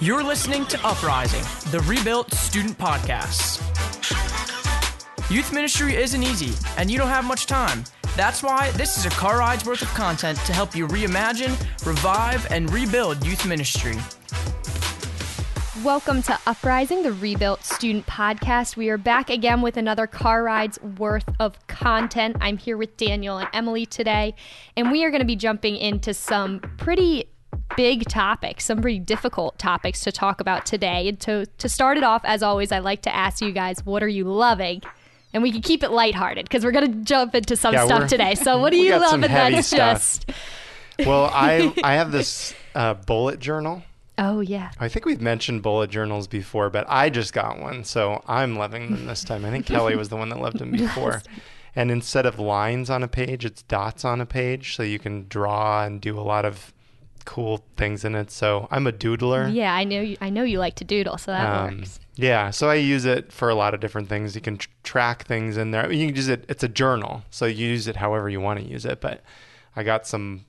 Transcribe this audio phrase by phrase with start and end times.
[0.00, 1.42] You're listening to Uprising,
[1.72, 3.58] the Rebuilt Student Podcast.
[5.28, 7.82] Youth ministry isn't easy, and you don't have much time.
[8.14, 12.46] That's why this is a car ride's worth of content to help you reimagine, revive,
[12.52, 13.96] and rebuild youth ministry.
[15.82, 18.76] Welcome to Uprising, the Rebuilt Student Podcast.
[18.76, 22.36] We are back again with another car ride's worth of content.
[22.40, 24.36] I'm here with Daniel and Emily today,
[24.76, 27.30] and we are going to be jumping into some pretty
[27.78, 31.08] big topics, some pretty difficult topics to talk about today.
[31.08, 34.02] And to, to start it off, as always, I like to ask you guys, what
[34.02, 34.82] are you loving?
[35.32, 38.08] And we can keep it lighthearted because we're going to jump into some Yeah, stuff
[38.08, 38.34] today.
[38.34, 39.96] So, what are you loving that's stuff.
[39.96, 40.32] just.
[41.06, 43.84] Well, I I have this uh, bullet journal.
[44.18, 44.72] Oh, yeah.
[44.80, 48.90] I think we've mentioned bullet journals before, but I just got one, so I'm loving
[48.90, 49.44] them this time.
[49.44, 51.22] I think Kelly was the one that loved them before.
[51.76, 55.28] And instead of lines on a page, it's dots on a page, so you can
[55.28, 56.72] draw and do a lot of
[57.28, 58.30] cool things in it.
[58.30, 59.52] So I'm a doodler.
[59.54, 62.00] Yeah, I know you, I know you like to doodle, so that Um, works.
[62.16, 64.34] Yeah, so I use it for a lot of different things.
[64.34, 65.92] You can tr- track things in there.
[65.92, 66.44] You can use it.
[66.48, 69.00] It's a journal, so you use it however you want to use it.
[69.02, 69.22] But
[69.76, 70.46] I got some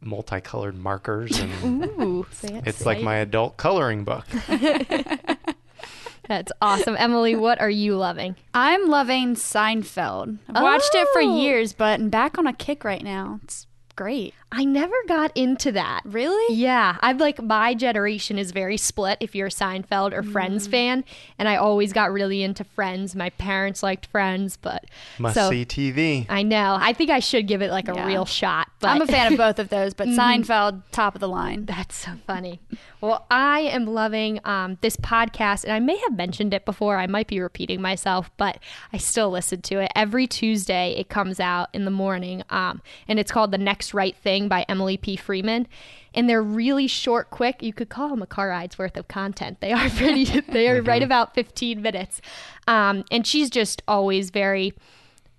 [0.00, 4.24] multicolored markers, and Ooh, it's like my adult coloring book.
[6.28, 6.94] That's awesome.
[6.98, 8.36] Emily, what are you loving?
[8.54, 10.38] I'm loving Seinfeld.
[10.48, 11.36] I've watched it for Oh.
[11.36, 13.40] years, but I'm back on a kick right now.
[13.42, 14.34] It's great.
[14.54, 16.02] I never got into that.
[16.04, 16.54] Really?
[16.54, 21.04] Yeah, I'm like my generation is very split if you're a Seinfeld or Friends fan,
[21.38, 23.14] and I always got really into Friends.
[23.16, 24.84] My parents liked Friends, but
[25.18, 26.26] Must so see TV.
[26.28, 26.76] I know.
[26.80, 28.06] I think I should give it like a Yeah.
[28.06, 28.68] real shot.
[28.80, 31.64] But I'm a fan of both of those, but Seinfeld, top of the line.
[31.64, 32.60] That's so funny.
[33.00, 36.98] Well, I am loving um, this podcast, and I may have mentioned it before.
[36.98, 38.58] I might be repeating myself, but
[38.92, 40.94] I still listen to it every Tuesday.
[40.96, 44.64] It comes out in the morning, um, and it's called "The Next Right Thing" by
[44.68, 45.16] Emily P.
[45.16, 45.66] Freeman.
[46.14, 47.62] And they're really short, quick.
[47.62, 49.60] You could call them a car ride's worth of content.
[49.60, 50.24] They are pretty.
[50.40, 52.20] they are right about 15 minutes,
[52.66, 54.74] um, and she's just always very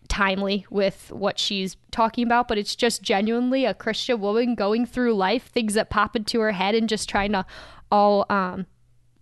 [0.08, 5.14] timely with what she's talking about, but it's just genuinely a Christian woman going through
[5.16, 7.46] life, things that pop into her head, and just trying to
[7.92, 8.68] all um,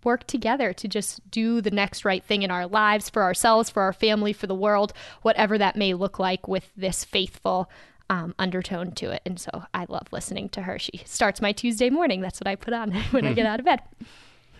[0.04, 3.82] work together to just do the next right thing in our lives for ourselves, for
[3.82, 7.70] our family, for the world, whatever that may look like with this faithful.
[8.12, 9.22] Um, undertone to it.
[9.24, 10.78] And so I love listening to her.
[10.78, 12.20] She starts my Tuesday morning.
[12.20, 13.80] That's what I put on when I get out of bed.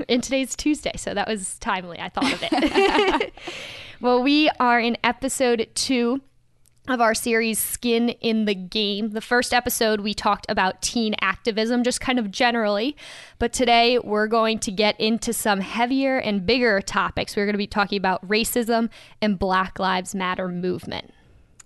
[0.08, 2.00] And today's Tuesday, so that was timely.
[2.00, 3.34] I thought of it.
[4.00, 6.22] well, we are in episode two
[6.88, 9.10] of our series Skin in the Game.
[9.10, 12.96] The first episode, we talked about teen activism, just kind of generally.
[13.38, 17.36] But today, we're going to get into some heavier and bigger topics.
[17.36, 18.88] We're going to be talking about racism
[19.20, 21.12] and Black Lives Matter movement.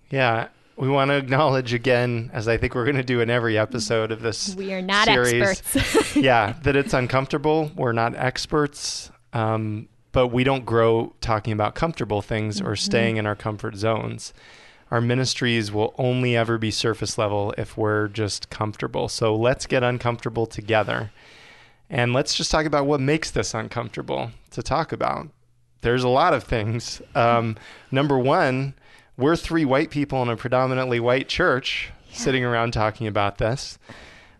[0.09, 3.57] Yeah, we want to acknowledge again, as I think we're going to do in every
[3.57, 4.55] episode of this.
[4.55, 6.15] We are not series, experts.
[6.15, 7.71] yeah, that it's uncomfortable.
[7.75, 13.25] We're not experts, um, but we don't grow talking about comfortable things or staying in
[13.25, 14.33] our comfort zones.
[14.91, 19.09] Our ministries will only ever be surface level if we're just comfortable.
[19.09, 21.11] So let's get uncomfortable together.
[21.89, 25.29] And let's just talk about what makes this uncomfortable to talk about.
[25.81, 27.01] There's a lot of things.
[27.15, 27.57] Um,
[27.91, 28.75] number one,
[29.17, 33.77] we're three white people in a predominantly white church sitting around talking about this.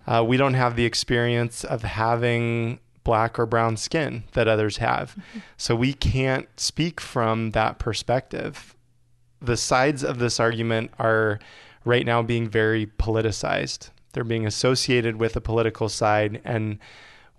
[0.05, 5.15] Uh, we don't have the experience of having black or brown skin that others have.
[5.57, 8.75] So we can't speak from that perspective.
[9.41, 11.39] The sides of this argument are
[11.85, 13.89] right now being very politicized.
[14.13, 16.79] They're being associated with a political side, and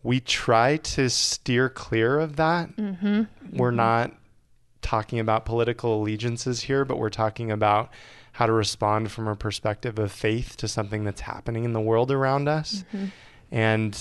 [0.03, 2.75] we try to steer clear of that.
[2.76, 3.25] mm-hmm.
[3.53, 4.12] We're not
[4.83, 7.91] talking about political allegiances here, but we're talking about
[8.33, 12.11] how to respond from a perspective of faith to something that's happening in the world
[12.12, 12.84] around us.
[13.50, 13.99] And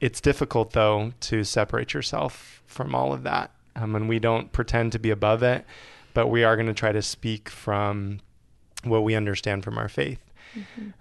[0.00, 3.50] it's difficult, though, to separate yourself from all of that.
[3.74, 5.64] Um, and we don't pretend to be above it,
[6.12, 8.20] but we are going to try to speak from
[8.84, 10.20] what we understand from our faith.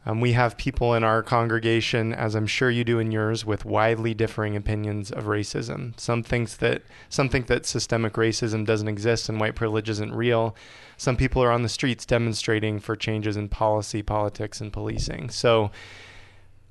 [0.06, 3.66] Um, we have people in our congregation, as I'm sure you do in yours, with
[3.66, 6.00] widely differing opinions of racism.
[6.00, 10.56] Some thinks that some think that systemic racism doesn't exist and white privilege isn't real.
[10.98, 15.30] Some people are on the streets demonstrating for changes in policy, politics, and policing.
[15.30, 15.72] So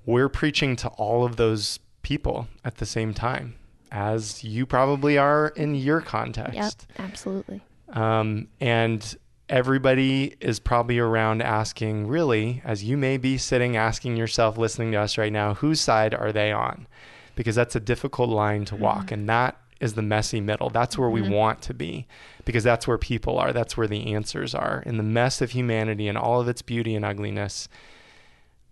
[0.07, 3.57] we're preaching to all of those people at the same time,
[3.93, 6.55] as you probably are in your context.
[6.55, 7.61] Yep, absolutely.
[7.91, 9.17] Um, and
[9.51, 14.99] everybody is probably around asking, really, as you may be sitting asking yourself, listening to
[14.99, 16.87] us right now, whose side are they on?
[17.35, 19.11] Because that's a difficult line to walk.
[19.11, 20.71] And that is the messy middle.
[20.71, 22.07] That's where we want to be
[22.45, 23.53] because that's where people are.
[23.53, 24.83] That's where the answers are.
[24.87, 27.69] In the mess of humanity and all of its beauty and ugliness,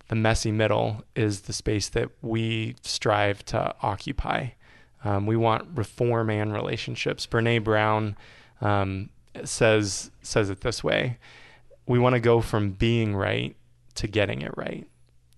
[0.08, 4.48] the messy middle is the space that we strive to occupy.
[5.04, 7.26] Um, we want reform and relationships.
[7.26, 8.16] Brene Brown
[8.60, 9.10] um,
[9.46, 11.18] says says it this way:
[11.86, 13.54] We want to go from being right
[13.96, 14.88] to getting it right.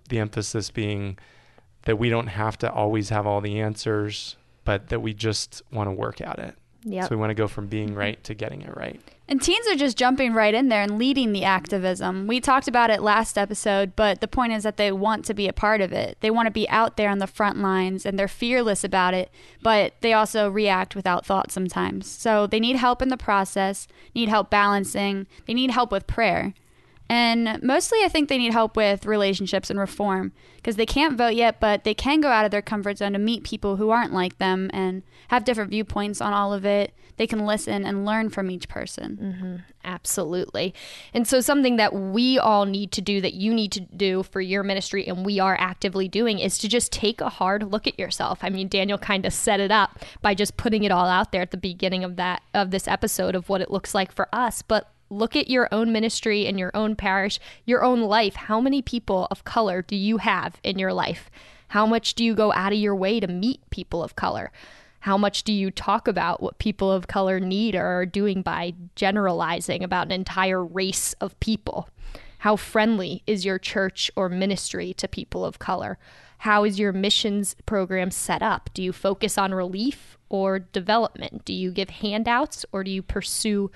[0.08, 1.19] The emphasis being
[1.82, 5.88] that we don't have to always have all the answers, but that we just want
[5.88, 6.55] to work at it.
[6.85, 7.09] Yep.
[7.09, 9.00] So we want to go from being right to getting it right.
[9.29, 12.27] And teens are just jumping right in there and leading the activism.
[12.27, 15.47] We talked about it last episode, but the point is that they want to be
[15.47, 16.17] a part of it.
[16.21, 19.31] They want to be out there on the front lines and they're fearless about it,
[19.62, 22.11] but they also react without thought sometimes.
[22.11, 26.55] So they need help in the process, need help balancing, they need help with prayer.
[27.10, 31.34] And mostly, I think they need help with relationships and reform because they can't vote
[31.34, 34.12] yet, but they can go out of their comfort zone to meet people who aren't
[34.12, 36.94] like them and have different viewpoints on all of it.
[37.16, 39.18] They can listen and learn from each person.
[39.20, 39.56] Mm-hmm.
[39.82, 40.72] Absolutely.
[41.12, 44.40] And so, something that we all need to do, that you need to do for
[44.40, 47.98] your ministry, and we are actively doing, is to just take a hard look at
[47.98, 48.38] yourself.
[48.42, 51.42] I mean, Daniel kind of set it up by just putting it all out there
[51.42, 54.62] at the beginning of that of this episode of what it looks like for us.
[54.62, 58.34] But look at your own ministry and your own parish, your own life.
[58.34, 61.30] How many people of color do you have in your life?
[61.68, 64.50] How much do you go out of your way to meet people of color?
[65.00, 68.74] How much do you talk about what people of color need or are doing by
[68.96, 71.88] generalizing about an entire race of people?
[72.38, 75.98] How friendly is your church or ministry to people of color?
[76.38, 78.70] How is your missions program set up?
[78.72, 81.44] Do you focus on relief or development?
[81.44, 83.70] Do you give handouts or do you pursue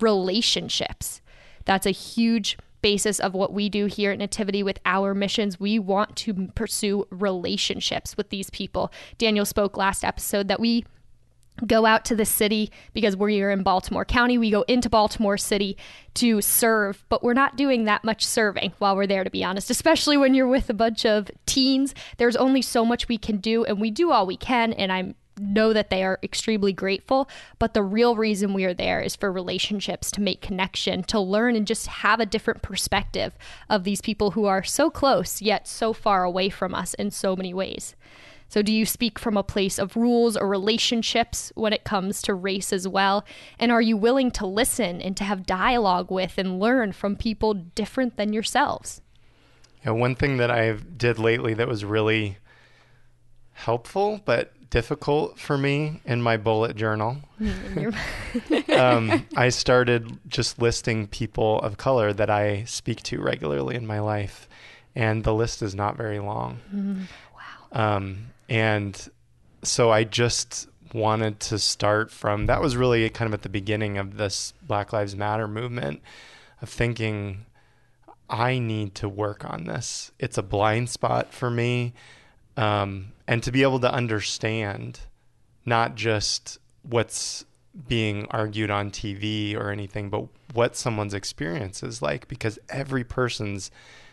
[0.00, 1.20] relationships.
[1.64, 5.58] That's a huge basis of what we do here at Nativity with our missions.
[5.58, 8.92] We want to pursue relationships with these people.
[9.18, 10.84] Daniel spoke last episode that we
[11.66, 14.38] go out to the city because we're here in Baltimore County.
[14.38, 15.76] We go into Baltimore City
[16.14, 19.70] to serve, but we're not doing that much serving while we're there, to be honest,
[19.70, 21.94] especially when you're with a bunch of teens.
[22.16, 24.72] There's only so much we can do, and we do all we can.
[24.72, 27.28] And I'm know that they are extremely grateful.
[27.58, 31.56] But the real reason we are there is for relationships, to make connection, to learn
[31.56, 33.32] and just have a different perspective
[33.68, 37.36] of these people who are so close yet so far away from us in so
[37.36, 37.94] many ways.
[38.50, 42.32] So, do you speak from a place of rules or relationships when it comes to
[42.32, 43.24] race as well?
[43.58, 47.52] And are you willing to listen and to have dialogue with and learn from people
[47.52, 49.02] different than yourselves?
[49.84, 52.38] Yeah, one thing that I did lately that was really
[53.52, 57.18] helpful, but difficult for me in my bullet journal.
[58.68, 64.00] um, I started just listing people of color that I speak to regularly in my
[64.00, 64.48] life,
[64.94, 66.60] and the list is not very long.
[66.74, 67.02] Mm,
[67.34, 67.96] wow.
[67.96, 69.08] Um, and
[69.62, 73.98] so I just wanted to start from that was really kind of at the beginning
[73.98, 76.00] of this Black Lives Matter movement
[76.62, 77.44] of thinking
[78.30, 80.12] I need to work on this.
[80.18, 81.94] It's a blind spot for me.
[82.58, 85.00] Um, and to be able to understand
[85.64, 87.44] not just what's
[87.86, 90.24] being argued on TV or anything, but
[90.54, 93.70] what someone's experience is like because every person's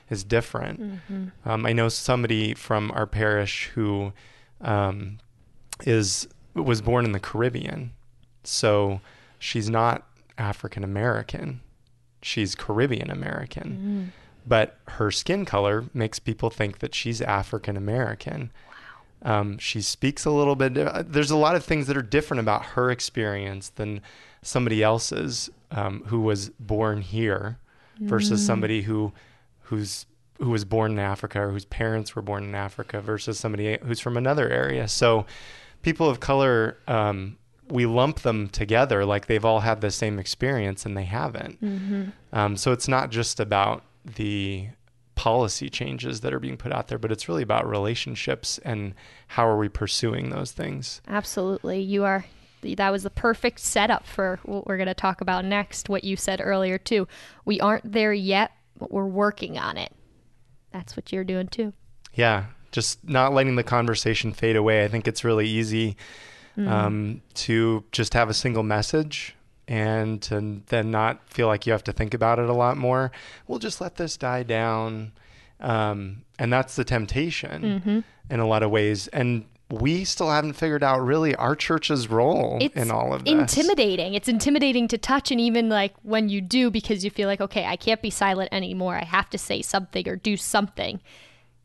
[0.10, 0.80] is different.
[0.82, 1.50] Mm-hmm.
[1.50, 4.14] Um, I know somebody from our parish who
[4.62, 5.18] um,
[5.86, 7.92] is was born in the Caribbean,
[8.44, 9.02] so
[9.40, 10.08] she's not
[10.38, 11.62] African American.
[12.22, 14.25] She's Caribbean American, mm.
[14.46, 18.52] But her skin color makes people think that she's African American.
[19.22, 20.78] Um, she speaks a little bit.
[20.78, 24.02] Uh, there's a lot of things that are different about her experience than
[24.42, 27.58] somebody else's um, who was born here
[28.00, 28.46] versus mm.
[28.46, 29.14] somebody who
[29.64, 30.06] who's
[30.40, 34.00] who was born in Africa or whose parents were born in Africa versus somebody who's
[34.00, 34.88] from another area.
[34.88, 35.26] So
[35.82, 37.38] people of color, um,
[37.70, 41.64] we lump them together like they've all had the same experience and they haven't.
[41.64, 42.04] Mm-hmm.
[42.34, 44.68] Um, so it's not just about the
[45.16, 48.94] policy changes that are being put out there, but it's really about relationships and
[49.28, 51.02] how are we pursuing those things.
[51.08, 51.82] Absolutely.
[51.82, 52.26] You are
[52.78, 56.16] that was the perfect setup for what we're going to talk about next, what you
[56.16, 57.08] said earlier too.
[57.46, 59.94] We aren't there yet, but we're working on it.
[60.72, 61.74] That's what you're doing too.
[62.16, 64.84] Yeah, just not letting the conversation fade away.
[64.84, 65.96] I think it's really easy
[66.58, 66.68] mm.
[66.68, 69.36] um, to just have a single message
[69.68, 73.12] and to then not feel like you have to think about it a lot more.
[73.48, 75.14] We'll just let this die down.
[75.60, 78.00] Um, and that's the temptation mm-hmm.
[78.30, 79.08] in a lot of ways.
[79.08, 83.34] And we still haven't figured out really our church's role it's in all of this.
[83.34, 84.14] Intimidating.
[84.14, 87.66] It's intimidating to touch, and even like when you do, because you feel like, okay,
[87.66, 88.96] I can't be silent anymore.
[88.96, 91.02] I have to say something or do something.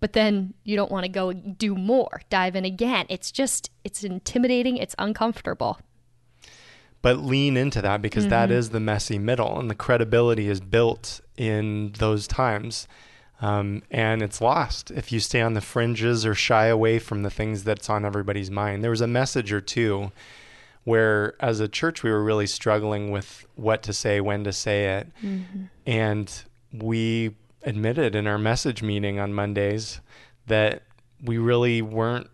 [0.00, 3.04] But then you don't want to go do more, dive in again.
[3.10, 4.78] It's just, it's intimidating.
[4.78, 5.78] It's uncomfortable
[7.02, 8.30] but lean into that because mm-hmm.
[8.30, 12.86] that is the messy middle and the credibility is built in those times
[13.42, 17.30] Um, and it's lost if you stay on the fringes or shy away from the
[17.30, 18.82] things that's on everybody's mind.
[18.82, 20.12] There was a message or two
[20.84, 24.98] where, as a church, we were really struggling with what to say, when to say
[24.98, 25.08] it.
[25.22, 25.64] Mm-hmm.
[25.86, 26.42] And
[26.72, 30.00] we admitted in our message meeting on Mondays
[30.46, 30.82] that
[31.22, 32.28] we really weren't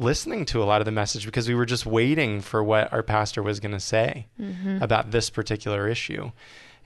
[0.00, 3.02] listening to a lot of the message because we were just waiting for what our
[3.02, 4.82] pastor was going to say mm-hmm.
[4.82, 6.30] about this particular issue.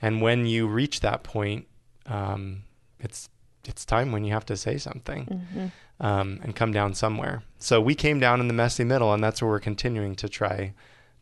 [0.00, 1.66] And when you reach that point,
[2.06, 2.62] um,
[2.98, 3.28] it's
[3.64, 6.04] it's time when you have to say something mm-hmm.
[6.04, 7.42] um, and come down somewhere.
[7.58, 10.72] So we came down in the messy middle, and that's where we're continuing to try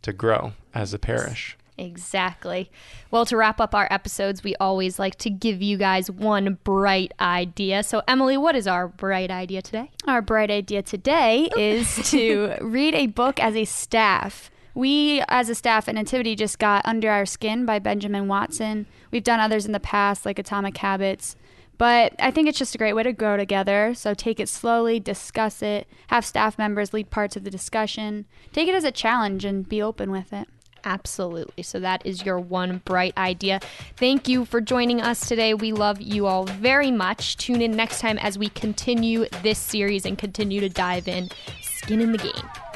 [0.02, 1.58] to grow as a parish.
[1.80, 2.70] Exactly.
[3.10, 7.12] Well, to wrap up our episodes, we always like to give you guys one bright
[7.18, 7.82] idea.
[7.82, 9.90] So, Emily, what is our bright idea today?
[10.06, 11.58] Our bright idea today oh.
[11.58, 14.50] is to read a book as a staff.
[14.74, 18.86] We, as a staff at Nativity, just got Under Our Skin by Benjamin Watson.
[19.10, 21.34] We've done others in the past, like Atomic Habits.
[21.78, 23.94] But I think it's just a great way to grow together.
[23.94, 28.26] So take it slowly, discuss it, have staff members lead parts of the discussion.
[28.52, 30.46] Take it as a challenge and be open with it.
[30.84, 31.62] Absolutely.
[31.62, 33.60] So that is your one bright idea.
[33.96, 35.54] Thank you for joining us today.
[35.54, 37.36] We love you all very much.
[37.36, 42.00] Tune in next time as we continue this series and continue to dive in skin
[42.00, 42.69] in the game.